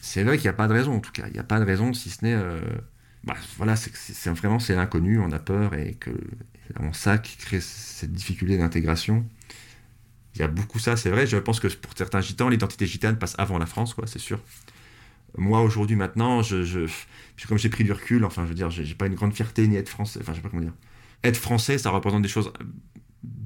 C'est 0.00 0.24
vrai 0.24 0.36
qu'il 0.36 0.44
n'y 0.44 0.50
a 0.50 0.54
pas 0.54 0.68
de 0.68 0.74
raison, 0.74 0.96
en 0.96 1.00
tout 1.00 1.12
cas. 1.12 1.24
Il 1.28 1.32
n'y 1.32 1.38
a 1.38 1.44
pas 1.44 1.58
de 1.58 1.64
raison, 1.64 1.92
si 1.94 2.10
ce 2.10 2.24
n'est. 2.24 2.34
Euh, 2.34 2.60
bah, 3.24 3.36
voilà, 3.56 3.76
c'est 3.76 4.30
vraiment 4.30 4.58
c'est 4.58 4.74
l'inconnu, 4.74 5.18
on 5.20 5.30
a 5.30 5.38
peur 5.38 5.74
et 5.74 5.94
que 5.94 6.10
ça 6.92 7.18
qui 7.18 7.36
crée 7.36 7.60
cette 7.60 8.12
difficulté 8.12 8.58
d'intégration. 8.58 9.24
Il 10.34 10.40
y 10.40 10.42
a 10.42 10.48
beaucoup 10.48 10.78
ça, 10.78 10.96
c'est 10.96 11.10
vrai. 11.10 11.26
Je 11.26 11.36
pense 11.36 11.60
que 11.60 11.68
pour 11.68 11.92
certains 11.96 12.20
gitans, 12.20 12.48
l'identité 12.48 12.86
gitane 12.86 13.18
passe 13.18 13.34
avant 13.38 13.58
la 13.58 13.66
France, 13.66 13.94
quoi, 13.94 14.06
c'est 14.06 14.18
sûr. 14.18 14.40
Moi 15.38 15.62
aujourd'hui 15.62 15.96
maintenant, 15.96 16.42
je, 16.42 16.62
je 16.62 16.86
comme 17.48 17.58
j'ai 17.58 17.70
pris 17.70 17.84
du 17.84 17.92
recul, 17.92 18.24
enfin 18.24 18.42
je 18.44 18.48
veux 18.48 18.54
dire, 18.54 18.70
j'ai 18.70 18.94
pas 18.94 19.06
une 19.06 19.14
grande 19.14 19.34
fierté 19.34 19.66
ni 19.66 19.76
être 19.76 19.88
français, 19.88 20.20
enfin 20.22 20.32
je 20.32 20.36
sais 20.36 20.42
pas 20.42 20.50
comment 20.50 20.62
dire. 20.62 20.74
Être 21.24 21.36
français, 21.36 21.78
ça 21.78 21.90
représente 21.90 22.22
des 22.22 22.28
choses, 22.28 22.52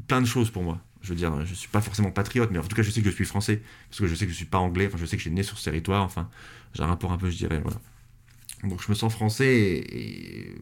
plein 0.07 0.21
de 0.21 0.27
choses 0.27 0.51
pour 0.51 0.63
moi. 0.63 0.81
Je 1.03 1.11
veux 1.11 1.15
dire, 1.15 1.45
je 1.47 1.55
suis 1.55 1.69
pas 1.69 1.81
forcément 1.81 2.11
patriote, 2.11 2.51
mais 2.51 2.59
en 2.59 2.63
tout 2.63 2.75
cas, 2.75 2.83
je 2.83 2.91
sais 2.91 3.01
que 3.01 3.11
je 3.11 3.15
suis 3.15 3.25
français, 3.25 3.63
parce 3.89 4.01
que 4.01 4.07
je 4.07 4.15
sais 4.15 4.27
que 4.27 4.33
je 4.33 4.37
suis 4.37 4.47
pas 4.47 4.59
anglais, 4.59 4.87
enfin, 4.89 4.99
je 4.99 5.07
sais 5.07 5.17
que 5.17 5.23
suis 5.23 5.31
né 5.31 5.43
sur 5.43 5.59
ce 5.59 5.65
territoire, 5.65 6.03
enfin, 6.03 6.29
j'ai 6.75 6.83
un 6.83 6.87
rapport 6.87 7.13
un 7.13 7.19
peu, 7.19 7.31
je 7.31 7.37
dirais, 7.37 7.61
voilà. 7.63 7.81
Donc, 8.65 8.83
je 8.83 8.91
me 8.91 8.95
sens 8.95 9.13
français 9.13 9.47
et, 9.47 10.55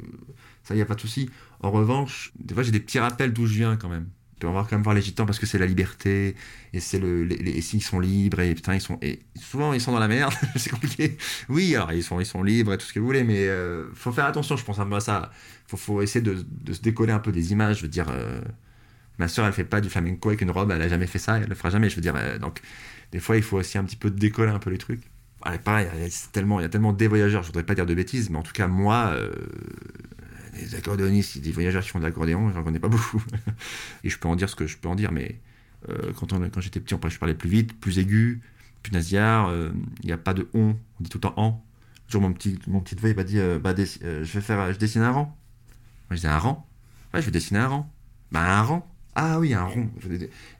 ça, 0.62 0.75
il 0.75 0.76
n'y 0.76 0.82
a 0.82 0.87
pas 0.87 0.97
de 0.97 1.00
souci. 1.00 1.31
En 1.61 1.71
revanche, 1.71 2.32
des 2.38 2.55
fois, 2.55 2.62
j'ai 2.62 2.73
des 2.73 2.81
petits 2.81 2.99
rappels 2.99 3.32
d'où 3.32 3.47
je 3.47 3.55
viens 3.55 3.76
quand 3.76 3.88
même. 3.88 4.09
On 4.46 4.52
va 4.52 4.62
quand 4.62 4.73
même 4.73 4.82
voir 4.82 4.94
les 4.94 5.02
gitans 5.02 5.26
parce 5.26 5.38
que 5.38 5.46
c'est 5.46 5.58
la 5.58 5.67
liberté 5.67 6.37
et 6.73 6.81
c'est 6.81 6.99
le 6.99 7.25
les, 7.25 7.75
ils 7.75 7.82
sont 7.82 8.00
libres 8.00 8.41
et 8.41 8.55
putain 8.55 8.75
ils 8.75 8.81
sont 8.81 8.99
et 9.02 9.20
souvent 9.37 9.73
ils 9.73 9.81
sont 9.81 9.93
dans 9.93 9.99
la 9.99 10.08
merde 10.08 10.32
c'est 10.56 10.70
compliqué 10.70 11.17
oui 11.49 11.75
alors 11.75 11.93
ils 11.93 12.02
sont 12.02 12.20
ils 12.20 12.26
sont 12.26 12.43
libres 12.43 12.73
et 12.73 12.79
tout 12.79 12.87
ce 12.87 12.93
que 12.93 13.00
vous 13.00 13.06
voulez 13.06 13.25
mais 13.25 13.46
euh, 13.49 13.87
faut 13.94 14.12
faire 14.12 14.26
attention 14.26 14.56
je 14.56 14.64
pense 14.64 14.79
un 14.79 14.87
peu 14.87 14.96
à 14.96 15.00
ça 15.00 15.31
faut 15.67 15.76
faut 15.76 16.02
essayer 16.02 16.23
de, 16.23 16.44
de 16.49 16.73
se 16.73 16.81
décoller 16.82 17.12
un 17.12 17.19
peu 17.20 17.32
des 17.32 17.52
images 17.52 17.79
je 17.79 17.82
veux 17.82 17.88
dire 17.88 18.06
euh, 18.11 18.41
Ma 19.19 19.29
soeur, 19.29 19.46
elle 19.46 19.52
fait 19.52 19.64
pas 19.64 19.81
du 19.81 19.88
flamenco 19.88 20.29
avec 20.29 20.41
une 20.41 20.50
robe, 20.50 20.73
elle 20.73 20.82
a 20.82 20.88
jamais 20.88 21.06
fait 21.06 21.20
ça, 21.20 21.38
elle 21.38 21.49
le 21.49 21.55
fera 21.55 21.70
jamais. 21.70 21.88
Je 21.88 21.97
veux 21.97 22.02
dire, 22.02 22.14
euh, 22.17 22.38
donc 22.38 22.61
des 23.12 23.20
fois, 23.20 23.37
il 23.37 23.43
faut 23.43 23.58
aussi 23.58 23.79
un 23.79 23.85
petit 23.85 23.97
peu 23.97 24.11
décoller 24.11 24.50
un 24.50 24.58
peu 24.58 24.70
les 24.70 24.79
trucs. 24.79 25.02
Allez, 25.43 25.58
pareil, 25.58 25.87
il 25.97 26.02
y, 26.02 26.07
a 26.07 26.09
tellement, 26.33 26.59
il 26.59 26.62
y 26.62 26.66
a 26.66 26.68
tellement 26.68 26.92
des 26.92 27.07
voyageurs, 27.07 27.42
je 27.42 27.49
voudrais 27.49 27.64
pas 27.64 27.75
dire 27.75 27.87
de 27.87 27.95
bêtises, 27.95 28.30
mais 28.30 28.38
en 28.38 28.42
tout 28.42 28.52
cas, 28.52 28.66
moi, 28.66 29.14
euh, 30.54 30.61
les 30.61 30.75
accordéonistes, 30.75 31.38
des 31.38 31.52
voyageurs 31.52 31.82
qui 31.82 31.90
font 31.90 31.99
de 31.99 32.04
l'accordéon, 32.04 32.52
j'en 32.52 32.62
connais 32.62 32.78
pas 32.78 32.88
beaucoup. 32.88 33.23
Et 34.04 34.11
je 34.11 34.18
peux 34.18 34.28
en 34.28 34.37
dire 34.37 34.49
ce 34.49 34.56
que 34.56 34.66
je 34.66 34.76
peux 34.76 34.88
en 34.88 34.94
dire, 34.94 35.12
mais 35.12 35.40
euh, 35.88 36.12
quand, 36.14 36.61
j'étais 36.61 36.80
petit, 36.80 36.94
on, 36.94 37.08
je 37.08 37.18
parlais 37.18 37.34
plus 37.34 37.49
vite, 37.49 37.78
plus 37.78 37.99
aigu, 37.99 38.40
plus 38.82 38.92
nasillard, 38.92 39.52
il 40.02 40.06
n'y 40.06 40.12
a 40.12 40.18
pas 40.18 40.34
de 40.34 40.49
on, 40.54 40.76
on 41.00 41.02
dit 41.02 41.11
tout 41.11 41.18
le 41.18 41.23
temps. 41.23 41.64
Toujours 42.06 42.23
mon 42.23 42.32
petit, 42.32 42.58
mon 42.66 42.80
petit 42.80 42.96
il 43.02 43.16
m'a 43.16 43.25
dit, 43.25 43.38
bah, 43.62 43.75
je 43.76 44.23
vais 44.23 44.40
faire, 44.40 44.73
je 44.73 44.78
dessine 44.78 45.02
un 45.02 45.11
rang. 45.11 45.38
Moi, 46.11 46.11
je 46.11 46.16
disais 46.16 46.28
un 46.28 46.38
rang? 46.38 46.68
Ouais, 47.12 47.20
je 47.20 47.26
vais 47.26 47.32
dessiner 47.32 47.61
un 47.61 47.68
rang. 47.68 47.92
Bah, 48.30 48.58
un 48.58 48.62
rang 48.62 48.93
ah 49.16 49.38
oui, 49.38 49.54
un 49.54 49.64
rond. 49.64 49.88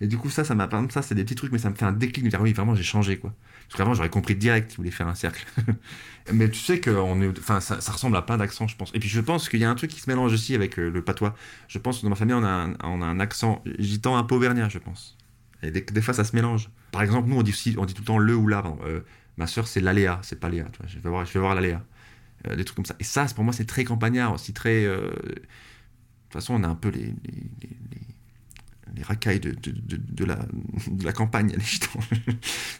Et 0.00 0.06
du 0.06 0.16
coup, 0.16 0.30
ça, 0.30 0.44
ça 0.44 0.54
m'a 0.54 0.68
ça, 0.90 1.02
c'est 1.02 1.16
des 1.16 1.25
petits 1.25 1.34
trucs, 1.34 1.50
mais 1.50 1.58
ça 1.58 1.70
me 1.70 1.75
fait 1.75 1.84
un 1.84 1.92
déclic 1.92 2.25
de 2.25 2.30
dire 2.30 2.40
oui, 2.40 2.52
vraiment, 2.52 2.75
j'ai 2.76 2.84
changé, 2.84 3.18
quoi. 3.18 3.34
Parce 3.68 3.78
qu'avant, 3.78 3.94
j'aurais 3.94 4.11
compris 4.11 4.37
direct 4.37 4.68
qu'il 4.68 4.76
voulait 4.76 4.92
faire 4.92 5.08
un 5.08 5.16
cercle. 5.16 5.44
mais 6.32 6.49
tu 6.49 6.61
sais 6.61 6.78
que 6.78 6.90
on 6.90 7.20
est, 7.20 7.38
enfin, 7.38 7.61
ça, 7.61 7.76
ressemble 7.90 8.16
à 8.16 8.23
plein 8.23 8.37
d'accents, 8.37 8.68
je 8.68 8.76
pense. 8.76 8.92
Et 8.94 9.00
puis, 9.00 9.08
je 9.08 9.20
pense 9.20 9.49
qu'il 9.49 9.58
y 9.58 9.64
a 9.64 9.70
un 9.70 9.75
truc 9.75 9.90
qui 9.90 10.00
se 10.00 10.08
mélange 10.08 10.32
aussi 10.32 10.54
avec 10.54 10.78
euh, 10.78 10.88
le 10.88 11.02
patois. 11.02 11.34
Je 11.66 11.78
pense 11.78 11.99
que 11.99 12.02
dans 12.04 12.11
ma 12.11 12.16
famille, 12.16 12.34
on 12.34 12.44
a 12.44 12.49
un, 12.49 12.75
on 12.84 13.02
a 13.02 13.06
un 13.06 13.18
accent 13.18 13.64
gitan 13.78 14.16
un 14.16 14.23
peu 14.23 14.37
auvergnat, 14.37 14.68
je 14.68 14.78
pense. 14.78 15.16
Et 15.64 15.73
des, 15.73 16.02
fois, 16.02 16.14
ça 16.14 16.23
se 16.23 16.37
mélange. 16.37 16.70
Par 16.92 17.02
exemple, 17.02 17.28
nous, 17.28 17.37
on 17.37 17.42
dit, 17.42 17.50
aussi, 17.50 17.75
on 17.76 17.87
dit 17.87 17.94
tout 17.94 18.02
le 18.02 18.06
temps 18.06 18.18
le 18.18 18.37
ou 18.37 18.46
la. 18.46 18.62
Euh, 18.84 19.00
ma 19.37 19.49
soeur, 19.49 19.66
c'est 19.66 19.80
l'aléa, 19.80 20.20
c'est 20.23 20.38
pas 20.38 20.49
Léa. 20.49 20.66
Je 20.87 20.99
vais 21.00 21.11
voir, 21.11 21.25
voir 21.25 21.54
l'aléa. 21.56 21.82
Euh, 22.46 22.54
des 22.54 22.64
trucs 22.64 22.76
comme 22.76 22.87
ça. 22.87 22.94
Et 23.00 23.04
ça, 23.04 23.26
pour 23.34 23.42
moi, 23.42 23.52
c'est 23.52 23.64
très 23.64 23.82
campagnard 23.82 24.32
aussi, 24.32 24.52
très. 24.52 24.84
de 24.84 25.11
toute 25.25 26.32
façon, 26.32 26.54
on 26.54 26.62
a 26.62 26.68
un 26.68 26.76
peu 26.76 26.90
les 26.90 27.14
racailles 29.02 29.40
de, 29.40 29.54
de, 29.54 30.24
la, 30.24 30.36
de 30.90 31.04
la 31.04 31.12
campagne, 31.12 31.52
les 31.56 31.60
gitans. 31.64 32.00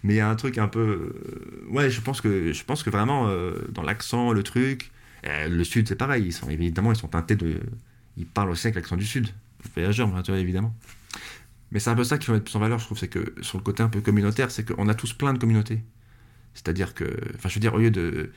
Mais 0.03 0.15
il 0.15 0.17
y 0.17 0.21
a 0.21 0.29
un 0.29 0.37
truc 0.37 0.59
un 0.59 0.69
peu. 0.69 0.81
Euh, 0.81 1.67
ouais, 1.71 1.91
je 1.91 2.01
pense 2.01 2.21
que, 2.21 2.53
je 2.53 2.65
pense 2.65 2.83
que 2.83 2.91
vraiment, 2.91 3.29
euh, 3.29 3.67
dans 3.71 3.83
l'accent, 3.83 4.33
le 4.33 4.43
truc. 4.43 4.91
Euh, 5.27 5.49
le 5.49 5.65
Sud, 5.65 5.89
c'est 5.89 5.97
pareil. 5.97 6.27
Ils 6.27 6.33
sont, 6.33 6.51
évidemment, 6.51 6.93
ils 6.93 6.99
sont 6.99 7.09
teintés 7.09 7.37
de. 7.37 7.61
Ils 8.17 8.27
parlent 8.27 8.51
aussi 8.51 8.67
avec 8.67 8.77
l'accent 8.77 8.97
du 8.97 9.07
Sud. 9.07 9.29
Voyageurs, 9.75 10.11
évidemment. 10.31 10.75
Mais 11.73 11.81
c'est 11.81 11.91
un 11.91 11.95
peu 11.95 12.05
ça 12.05 12.19
qui 12.19 12.31
mettre 12.31 12.45
plus 12.45 12.55
en 12.57 12.61
valeur, 12.61 12.79
je 12.79 12.85
trouve. 12.85 12.99
C'est 12.99 13.09
que 13.09 13.35
sur 13.41 13.59
le 13.59 13.65
côté 13.65 13.83
un 13.83 13.89
peu 13.89 14.01
communautaire, 14.01 14.51
c'est 14.51 14.65
qu'on 14.65 14.89
a 14.89 14.95
tous 14.95 15.15
plein 15.15 15.33
de 15.33 15.39
communautés. 15.39 15.83
C'est-à-dire 16.53 16.95
que. 16.95 17.05
Enfin, 17.35 17.49
je 17.49 17.55
veux 17.55 17.61
dire, 17.61 17.75
au 17.75 17.79
lieu 17.79 17.91
de 17.91 18.31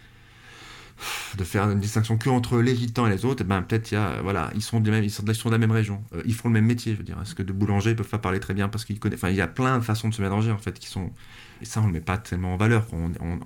de 1.38 1.44
faire 1.44 1.70
une 1.70 1.80
distinction 1.80 2.18
que 2.18 2.30
entre 2.30 2.58
les 2.60 2.76
gitans 2.76 3.08
et 3.08 3.10
les 3.10 3.24
autres, 3.24 3.44
ben 3.44 3.62
peut-être 3.62 3.92
il 3.92 3.96
y 3.96 3.98
a, 3.98 4.22
voilà, 4.22 4.50
ils 4.56 4.62
sont, 4.62 4.80
mêmes, 4.80 5.04
ils, 5.04 5.12
sont 5.12 5.24
de, 5.24 5.52
la 5.52 5.58
même 5.58 5.72
région, 5.72 6.04
euh, 6.14 6.22
ils 6.26 6.34
font 6.34 6.50
le 6.50 6.56
même 6.56 6.66
métier, 6.66 6.94
je 6.94 6.98
veux 6.98 7.04
dire. 7.04 7.18
Est-ce 7.22 7.36
que 7.36 7.44
de 7.44 7.54
boulanger 7.54 7.92
ils 7.92 7.96
peuvent 7.96 8.08
pas 8.08 8.18
parler 8.18 8.40
très 8.40 8.54
bien 8.54 8.68
parce 8.68 8.84
qu'ils 8.84 9.00
connaissent. 9.00 9.20
Enfin, 9.20 9.30
il 9.30 9.36
y 9.36 9.42
a 9.42 9.48
plein 9.48 9.78
de 9.78 9.84
façons 9.84 10.10
de 10.10 10.14
se 10.14 10.22
mélanger 10.22 10.52
en 10.52 10.58
fait 10.58 10.78
qui 10.78 10.88
sont. 10.88 11.12
Et 11.62 11.66
ça, 11.66 11.82
on 11.82 11.88
le 11.88 11.94
met 11.94 12.02
pas 12.02 12.18
tellement 12.18 12.54
en 12.54 12.58
valeur. 12.58 12.86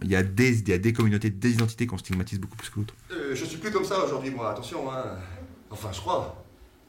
Il 0.01 0.09
y, 0.09 0.15
a 0.15 0.23
des, 0.23 0.59
il 0.59 0.69
y 0.69 0.73
a 0.73 0.77
des 0.77 0.93
communautés, 0.93 1.29
des 1.29 1.51
identités 1.51 1.85
qu'on 1.85 1.97
stigmatise 1.97 2.39
beaucoup 2.39 2.57
plus 2.57 2.69
que 2.69 2.79
l'autre. 2.79 2.93
Euh, 3.11 3.35
je 3.35 3.45
suis 3.45 3.57
plus 3.57 3.71
comme 3.71 3.85
ça 3.85 4.03
aujourd'hui, 4.03 4.31
moi, 4.31 4.51
attention, 4.51 4.91
hein. 4.91 5.03
Enfin, 5.69 5.89
je 5.93 5.99
crois. 5.99 6.43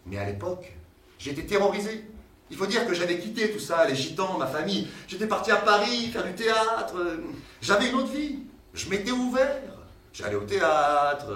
Mais 0.06 0.18
à 0.18 0.26
l'époque, 0.26 0.72
j'étais 1.18 1.44
terrorisé. 1.44 2.04
Il 2.50 2.56
faut 2.56 2.66
dire 2.66 2.86
que 2.86 2.94
j'avais 2.94 3.18
quitté 3.18 3.50
tout 3.50 3.60
ça, 3.60 3.86
les 3.86 3.94
gitans, 3.94 4.36
ma 4.38 4.46
famille. 4.46 4.88
J'étais 5.06 5.28
parti 5.28 5.50
à 5.50 5.56
Paris 5.56 6.10
faire 6.12 6.24
du 6.24 6.34
théâtre. 6.34 6.94
J'avais 7.60 7.88
une 7.88 7.94
autre 7.94 8.12
vie. 8.12 8.40
Je 8.74 8.88
m'étais 8.88 9.12
ouvert. 9.12 9.71
J'allais 10.14 10.34
au 10.34 10.44
théâtre, 10.44 11.32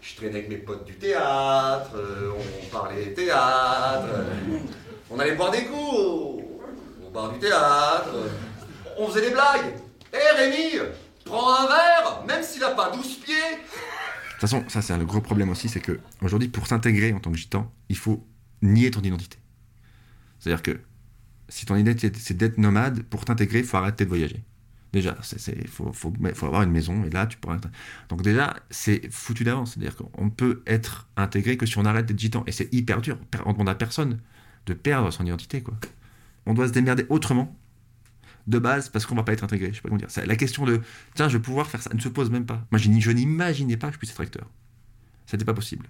je 0.00 0.16
traînais 0.16 0.38
avec 0.38 0.48
mes 0.48 0.56
potes 0.56 0.86
du 0.86 0.94
théâtre, 0.94 1.90
on 1.94 2.66
parlait 2.70 3.12
théâtre, 3.12 4.08
on 5.10 5.18
allait 5.18 5.34
boire 5.34 5.50
des 5.50 5.64
coups 5.64 5.76
au 5.76 7.10
bar 7.12 7.30
du 7.32 7.38
théâtre, 7.38 8.14
on 8.96 9.06
faisait 9.08 9.28
des 9.28 9.34
blagues. 9.34 9.74
Hé 10.14 10.16
hey, 10.16 10.50
Rémi, 10.50 10.88
prends 11.26 11.56
un 11.56 11.66
verre, 11.66 12.24
même 12.26 12.42
s'il 12.42 12.62
n'a 12.62 12.70
pas 12.70 12.90
12 12.90 13.16
pieds. 13.16 13.34
De 13.34 14.32
toute 14.32 14.40
façon, 14.40 14.64
ça 14.68 14.80
c'est 14.80 14.94
un 14.94 15.04
gros 15.04 15.20
problème 15.20 15.50
aussi, 15.50 15.68
c'est 15.68 15.80
que 15.80 16.00
aujourd'hui, 16.22 16.48
pour 16.48 16.66
s'intégrer 16.66 17.12
en 17.12 17.20
tant 17.20 17.30
que 17.30 17.36
gitan, 17.36 17.70
il 17.90 17.98
faut 17.98 18.26
nier 18.62 18.90
ton 18.90 19.02
identité. 19.02 19.36
C'est-à-dire 20.38 20.62
que 20.62 20.80
si 21.50 21.66
ton 21.66 21.76
identité 21.76 22.18
c'est 22.18 22.36
d'être 22.36 22.56
nomade, 22.56 23.02
pour 23.02 23.26
t'intégrer, 23.26 23.58
il 23.58 23.66
faut 23.66 23.76
arrêter 23.76 24.04
de 24.04 24.08
voyager. 24.08 24.42
Déjà, 24.92 25.16
il 25.48 25.68
faut, 25.68 25.92
avoir 26.42 26.62
une 26.62 26.70
maison 26.70 27.04
et 27.04 27.10
là 27.10 27.26
tu 27.26 27.36
pourras. 27.36 27.58
Donc 28.08 28.22
déjà, 28.22 28.56
c'est 28.70 29.12
foutu 29.12 29.44
d'avance. 29.44 29.74
C'est-à-dire 29.74 29.96
qu'on 29.96 30.24
ne 30.24 30.30
peut 30.30 30.62
être 30.66 31.08
intégré 31.16 31.56
que 31.56 31.66
si 31.66 31.76
on 31.78 31.84
arrête 31.84 32.06
d'être 32.06 32.18
gitan. 32.18 32.44
Et 32.46 32.52
c'est 32.52 32.72
hyper 32.72 33.00
dur. 33.00 33.18
On 33.44 33.52
demande 33.52 33.68
à 33.68 33.74
personne 33.74 34.20
de 34.66 34.74
perdre 34.74 35.10
son 35.10 35.26
identité. 35.26 35.62
On 36.46 36.54
doit 36.54 36.68
se 36.68 36.72
démerder 36.72 37.04
autrement 37.08 37.56
de 38.46 38.58
base 38.58 38.88
parce 38.88 39.06
qu'on 39.06 39.16
va 39.16 39.24
pas 39.24 39.32
être 39.32 39.44
intégré. 39.44 39.70
Je 39.70 39.76
sais 39.76 39.80
pas 39.82 39.88
comment 39.88 39.98
dire. 39.98 40.08
La 40.24 40.36
question 40.36 40.64
de 40.64 40.80
tiens, 41.14 41.28
je 41.28 41.36
vais 41.36 41.42
pouvoir 41.42 41.68
faire 41.68 41.82
ça 41.82 41.92
ne 41.92 42.00
se 42.00 42.08
pose 42.08 42.30
même 42.30 42.46
pas. 42.46 42.64
Moi, 42.70 42.78
je 42.78 42.88
n'imaginais 42.88 43.76
pas 43.76 43.88
que 43.88 43.94
je 43.94 43.98
puisse 43.98 44.12
être 44.12 44.20
acteur. 44.20 44.48
C'était 45.26 45.44
pas 45.44 45.54
possible. 45.54 45.86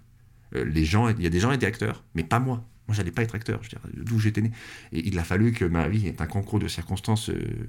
Euh, 0.54 0.64
les 0.64 0.84
gens, 0.84 1.08
il 1.08 1.22
y 1.22 1.26
a 1.26 1.30
des 1.30 1.40
gens 1.40 1.50
qui 1.50 1.56
étaient 1.56 1.66
acteurs, 1.66 2.04
mais 2.14 2.24
pas 2.24 2.40
moi. 2.40 2.64
Moi, 2.88 2.94
j'allais 2.94 3.10
pas 3.10 3.22
être 3.22 3.34
acteur, 3.34 3.60
d'où 3.94 4.20
j'étais 4.20 4.40
né. 4.40 4.52
Et 4.92 5.08
il 5.08 5.18
a 5.18 5.24
fallu 5.24 5.52
que 5.52 5.64
ma 5.64 5.88
vie 5.88 6.06
ait 6.06 6.22
un 6.22 6.26
concours 6.26 6.60
de 6.60 6.68
circonstances 6.68 7.30
euh, 7.30 7.68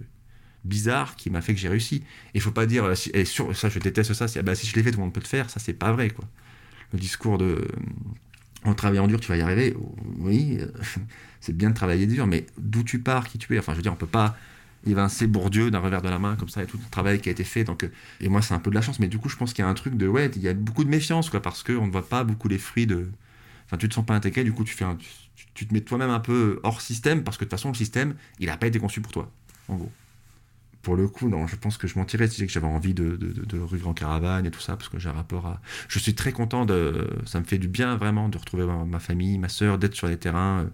bizarres 0.68 1.16
qui 1.16 1.30
m'a 1.30 1.42
fait 1.42 1.54
que 1.54 1.60
j'ai 1.60 1.70
réussi. 1.70 1.96
Et 1.96 2.36
il 2.36 2.42
faut 2.42 2.52
pas 2.52 2.66
dire, 2.66 2.86
euh, 2.86 2.94
et 3.14 3.26
sur, 3.26 3.56
ça, 3.56 3.70
je 3.70 3.80
déteste 3.80 4.14
ça, 4.14 4.26
ah 4.36 4.42
bah, 4.42 4.56
si 4.56 4.68
je 4.68 4.76
l'ai 4.76 4.84
fait, 4.84 4.92
tout 4.92 4.98
le 4.98 5.04
monde 5.04 5.14
peut 5.14 5.22
le 5.22 5.28
faire, 5.28 5.50
ça, 5.50 5.60
c'est 5.60 5.74
pas 5.74 5.92
vrai, 5.92 6.10
quoi. 6.10 6.26
Le 6.94 7.00
discours 7.00 7.38
de, 7.38 7.68
en 8.64 8.74
travaillant 8.74 9.08
dur, 9.08 9.20
tu 9.20 9.28
vas 9.28 9.38
y 9.38 9.42
arriver, 9.42 9.76
oui, 10.20 10.58
euh, 10.60 10.68
c'est 11.42 11.56
bien 11.56 11.70
de 11.70 11.76
travailler 11.76 12.08
dur, 12.08 12.28
mais 12.28 12.46
d'où 12.58 12.84
tu 12.84 13.00
pars, 13.00 13.28
qui 13.28 13.38
tu 13.38 13.56
es, 13.56 13.60
enfin, 13.60 13.74
je 13.74 13.78
veux 13.78 13.84
dire, 13.84 13.94
on 13.94 13.98
peut 13.98 14.08
pas 14.08 14.38
évincer 14.86 15.28
Bourdieu 15.28 15.72
d'un 15.72 15.80
revers 15.80 16.02
de 16.02 16.10
la 16.10 16.20
main, 16.20 16.36
comme 16.36 16.50
ça, 16.50 16.64
et 16.64 16.66
tout 16.66 16.78
le 16.78 16.90
travail 16.90 17.20
qui 17.20 17.30
a 17.30 17.32
été 17.32 17.44
fait, 17.44 17.64
donc, 17.64 17.90
et 18.22 18.30
moi, 18.30 18.42
c'est 18.42 18.54
un 18.54 18.60
peu 18.60 18.70
de 18.70 18.76
la 18.76 18.82
chance, 18.82 19.00
mais 19.00 19.08
du 19.08 19.18
coup, 19.18 19.30
je 19.30 19.36
pense 19.36 19.54
qu'il 19.54 19.64
y 19.64 19.68
a 19.68 19.70
un 19.70 19.74
truc 19.74 19.98
de, 19.98 20.08
ouais, 20.08 20.32
il 20.36 20.42
y 20.42 20.48
a 20.48 20.54
beaucoup 20.54 20.84
de 20.84 20.90
méfiance, 20.90 21.30
quoi, 21.30 21.42
parce 21.42 21.64
qu'on 21.64 21.88
ne 21.88 21.92
voit 21.92 22.08
pas 22.08 22.24
beaucoup 22.24 22.48
les 22.48 22.58
fruits 22.58 22.88
de 22.88 23.10
Enfin, 23.68 23.78
tu 23.78 23.90
te 23.90 23.94
sens 23.94 24.06
pas 24.06 24.16
intégré, 24.16 24.46
du 24.46 24.54
coup, 24.54 24.64
tu, 24.64 24.74
fais 24.74 24.86
tu, 25.54 25.68
te 25.68 25.74
mets 25.74 25.82
toi-même 25.82 26.10
un 26.10 26.22
peu 26.22 26.60
hors 26.64 26.80
système, 26.80 27.24
parce 27.24 27.38
que 27.38 27.44
de 27.44 27.50
toute 27.50 27.60
façon, 27.60 27.70
le 27.70 27.76
système, 27.76 28.16
il 28.40 28.48
n'a 28.48 28.56
pas 28.56 28.68
été 28.68 28.80
conçu 28.80 29.02
pour 29.02 29.12
toi, 29.12 29.30
en 29.68 29.76
gros. 29.76 29.92
Pour 30.88 30.96
le 30.96 31.10
coup, 31.10 31.28
non, 31.28 31.48
je 31.48 31.58
pense 31.58 31.78
que 31.78 31.86
je 31.86 32.00
mentirais 32.00 32.30
si 32.30 32.46
que 32.46 32.50
j'avais 32.50 32.66
envie 32.66 32.94
de, 32.94 33.18
de, 33.18 33.44
de, 33.44 33.84
en 33.84 33.94
caravane 33.94 34.46
et 34.46 34.52
tout 34.52 34.62
ça, 34.62 34.78
parce 34.78 34.88
que 34.88 34.98
j'ai 34.98 35.10
un 35.10 35.12
rapport 35.12 35.46
à. 35.46 35.60
Je 35.90 36.00
suis 36.00 36.16
très 36.16 36.32
content 36.32 36.66
de. 36.66 37.10
Ça 37.26 37.42
me 37.42 37.44
fait 37.44 37.58
du 37.58 37.68
bien 37.68 37.98
vraiment 37.98 38.30
de 38.30 38.38
retrouver 38.38 38.66
ma, 38.66 39.00
famille, 39.00 39.38
ma 39.38 39.50
soeur, 39.50 39.80
d'être 39.80 39.96
sur 39.96 40.08
les 40.08 40.16
terrains. 40.16 40.70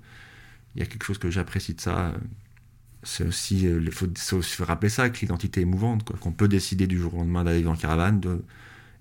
Il 0.75 0.81
y 0.81 0.83
a 0.83 0.85
quelque 0.85 1.03
chose 1.03 1.17
que 1.17 1.31
j'apprécie 1.31 1.73
de 1.73 1.81
ça. 1.81 2.13
C'est 3.01 3.25
aussi. 3.25 3.61
Il 3.63 3.91
faut, 3.91 4.05
aussi 4.37 4.61
rappeler 4.61 4.89
ça, 4.89 5.09
que 5.09 5.19
l'identité 5.19 5.61
est 5.61 5.65
mouvante. 5.65 6.03
Qu'on 6.19 6.31
peut 6.31 6.47
décider 6.47 6.85
du 6.85 6.99
jour 6.99 7.15
au 7.15 7.17
lendemain 7.17 7.43
d'aller 7.43 7.65
en 7.65 7.75
caravane 7.75 8.19
de, 8.19 8.43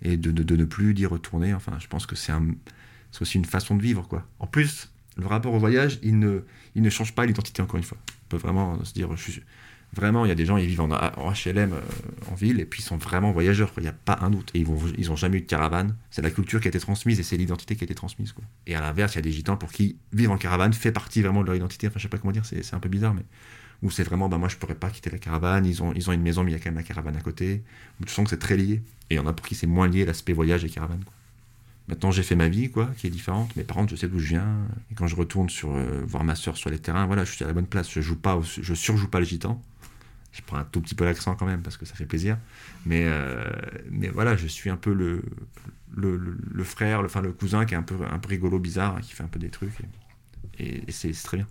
et 0.00 0.16
de, 0.16 0.30
de, 0.30 0.56
ne 0.56 0.64
plus 0.64 0.94
d'y 0.94 1.04
retourner. 1.04 1.52
Enfin, 1.52 1.76
je 1.78 1.88
pense 1.88 2.06
que 2.06 2.16
c'est 2.16 2.32
un 2.32 2.54
aussi 3.20 3.36
une 3.36 3.44
façon 3.44 3.76
de 3.76 3.82
vivre. 3.82 4.08
quoi. 4.08 4.26
En 4.38 4.46
plus, 4.46 4.88
le 5.18 5.26
rapport 5.26 5.52
au 5.52 5.58
voyage, 5.58 5.98
il 6.02 6.18
ne, 6.18 6.40
il 6.74 6.80
ne 6.80 6.88
change 6.88 7.14
pas 7.14 7.26
l'identité, 7.26 7.60
encore 7.60 7.76
une 7.76 7.84
fois. 7.84 7.98
On 8.08 8.28
peut 8.30 8.38
vraiment 8.38 8.82
se 8.82 8.94
dire, 8.94 9.14
je 9.14 9.30
suis, 9.30 9.42
vraiment, 9.92 10.24
il 10.24 10.28
y 10.28 10.32
a 10.32 10.34
des 10.34 10.46
gens, 10.46 10.56
ils 10.56 10.66
vivent 10.66 10.80
en, 10.80 10.88
HLM 10.88 11.72
euh, 11.72 11.80
en 12.30 12.34
ville, 12.34 12.60
et 12.60 12.64
puis 12.64 12.80
ils 12.80 12.84
sont 12.84 12.96
vraiment 12.96 13.30
voyageurs, 13.32 13.72
il 13.76 13.82
n'y 13.82 13.88
a 13.88 13.92
pas 13.92 14.18
un 14.22 14.30
doute. 14.30 14.50
Et 14.54 14.60
ils 14.60 14.68
n'ont 14.68 14.78
ils 14.96 15.16
jamais 15.16 15.38
eu 15.38 15.40
de 15.42 15.46
caravane. 15.46 15.94
C'est 16.10 16.22
la 16.22 16.30
culture 16.30 16.60
qui 16.60 16.68
a 16.68 16.70
été 16.70 16.80
transmise, 16.80 17.20
et 17.20 17.22
c'est 17.22 17.36
l'identité 17.36 17.76
qui 17.76 17.84
a 17.84 17.86
été 17.86 17.94
transmise. 17.94 18.32
Quoi. 18.32 18.44
Et 18.66 18.74
à 18.74 18.80
l'inverse, 18.80 19.14
il 19.14 19.16
y 19.16 19.18
a 19.18 19.22
des 19.22 19.32
gitans 19.32 19.56
pour 19.56 19.70
qui 19.70 19.96
vivre 20.12 20.32
en 20.32 20.38
caravane 20.38 20.72
fait 20.72 20.92
partie 20.92 21.22
vraiment 21.22 21.42
de 21.42 21.46
leur 21.46 21.56
identité. 21.56 21.86
Enfin, 21.86 21.98
je 21.98 22.02
sais 22.02 22.08
pas 22.08 22.18
comment 22.18 22.32
dire, 22.32 22.44
c'est 22.44 22.74
un 22.74 22.80
peu 22.80 22.88
bizarre, 22.88 23.14
mais 23.14 23.24
où 23.82 23.90
c'est 23.90 24.04
vraiment, 24.04 24.28
bah, 24.28 24.38
moi, 24.38 24.48
je 24.48 24.56
pourrais 24.56 24.76
pas 24.76 24.90
quitter 24.90 25.10
la 25.10 25.18
caravane, 25.18 25.66
ils 25.66 25.82
ont, 25.82 25.92
ils 25.94 26.08
ont 26.08 26.12
une 26.12 26.22
maison, 26.22 26.44
mais 26.44 26.52
il 26.52 26.54
y 26.54 26.56
a 26.56 26.60
quand 26.60 26.70
même 26.70 26.76
la 26.76 26.84
caravane 26.84 27.16
à 27.16 27.20
côté. 27.20 27.62
Tu 28.06 28.12
sens 28.12 28.24
que 28.24 28.30
c'est 28.30 28.38
très 28.38 28.56
lié. 28.56 28.80
Et 29.10 29.14
il 29.14 29.16
y 29.16 29.18
en 29.18 29.26
a 29.26 29.32
pour 29.32 29.46
qui 29.46 29.54
c'est 29.54 29.66
moins 29.66 29.88
lié 29.88 30.04
l'aspect 30.04 30.32
voyage 30.32 30.64
et 30.64 30.70
caravane. 30.70 31.02
Maintenant, 31.88 32.12
j'ai 32.12 32.22
fait 32.22 32.36
ma 32.36 32.48
vie, 32.48 32.70
quoi, 32.70 32.90
qui 32.96 33.08
est 33.08 33.10
différente. 33.10 33.50
Mais 33.56 33.64
par 33.64 33.76
contre, 33.76 33.90
je 33.90 33.96
sais 33.96 34.06
d'où 34.06 34.20
je 34.20 34.28
viens. 34.28 34.56
Et 34.90 34.94
quand 34.94 35.08
je 35.08 35.16
retourne 35.16 35.50
sur 35.50 35.72
euh, 35.72 36.02
voir 36.06 36.22
ma 36.22 36.36
soeur 36.36 36.56
sur 36.56 36.70
les 36.70 36.78
terrains, 36.78 37.06
voilà, 37.06 37.24
je 37.24 37.32
suis 37.32 37.44
à 37.44 37.48
la 37.48 37.52
bonne 37.52 37.66
place. 37.66 37.90
Je 37.90 38.00
joue 38.00 38.16
pas, 38.16 38.40
je 38.40 38.74
surjoue 38.74 39.08
pas 39.08 39.18
le 39.18 39.26
gitan. 39.26 39.60
Je 40.32 40.42
prends 40.42 40.56
un 40.56 40.64
tout 40.64 40.80
petit 40.80 40.94
peu 40.94 41.04
l'accent 41.04 41.34
quand 41.36 41.46
même 41.46 41.62
parce 41.62 41.76
que 41.76 41.84
ça 41.86 41.94
fait 41.94 42.06
plaisir. 42.06 42.38
Mais, 42.86 43.04
euh, 43.06 43.44
mais 43.90 44.08
voilà, 44.08 44.36
je 44.36 44.46
suis 44.46 44.70
un 44.70 44.76
peu 44.76 44.92
le, 44.94 45.22
le, 45.94 46.64
frère, 46.64 47.02
le, 47.02 47.08
le 47.22 47.32
cousin 47.32 47.64
qui 47.66 47.74
est 47.74 47.76
un 47.76 47.82
peu, 47.82 47.96
un 48.04 48.20
rigolo, 48.26 48.58
bizarre, 48.58 49.00
qui 49.00 49.12
fait 49.12 49.22
un 49.24 49.28
peu 49.28 49.38
des 49.38 49.50
trucs. 49.50 49.78
Et, 50.58 50.88
et 50.88 50.92
c'est 50.92 51.12
très 51.12 51.38
bien. 51.38 51.46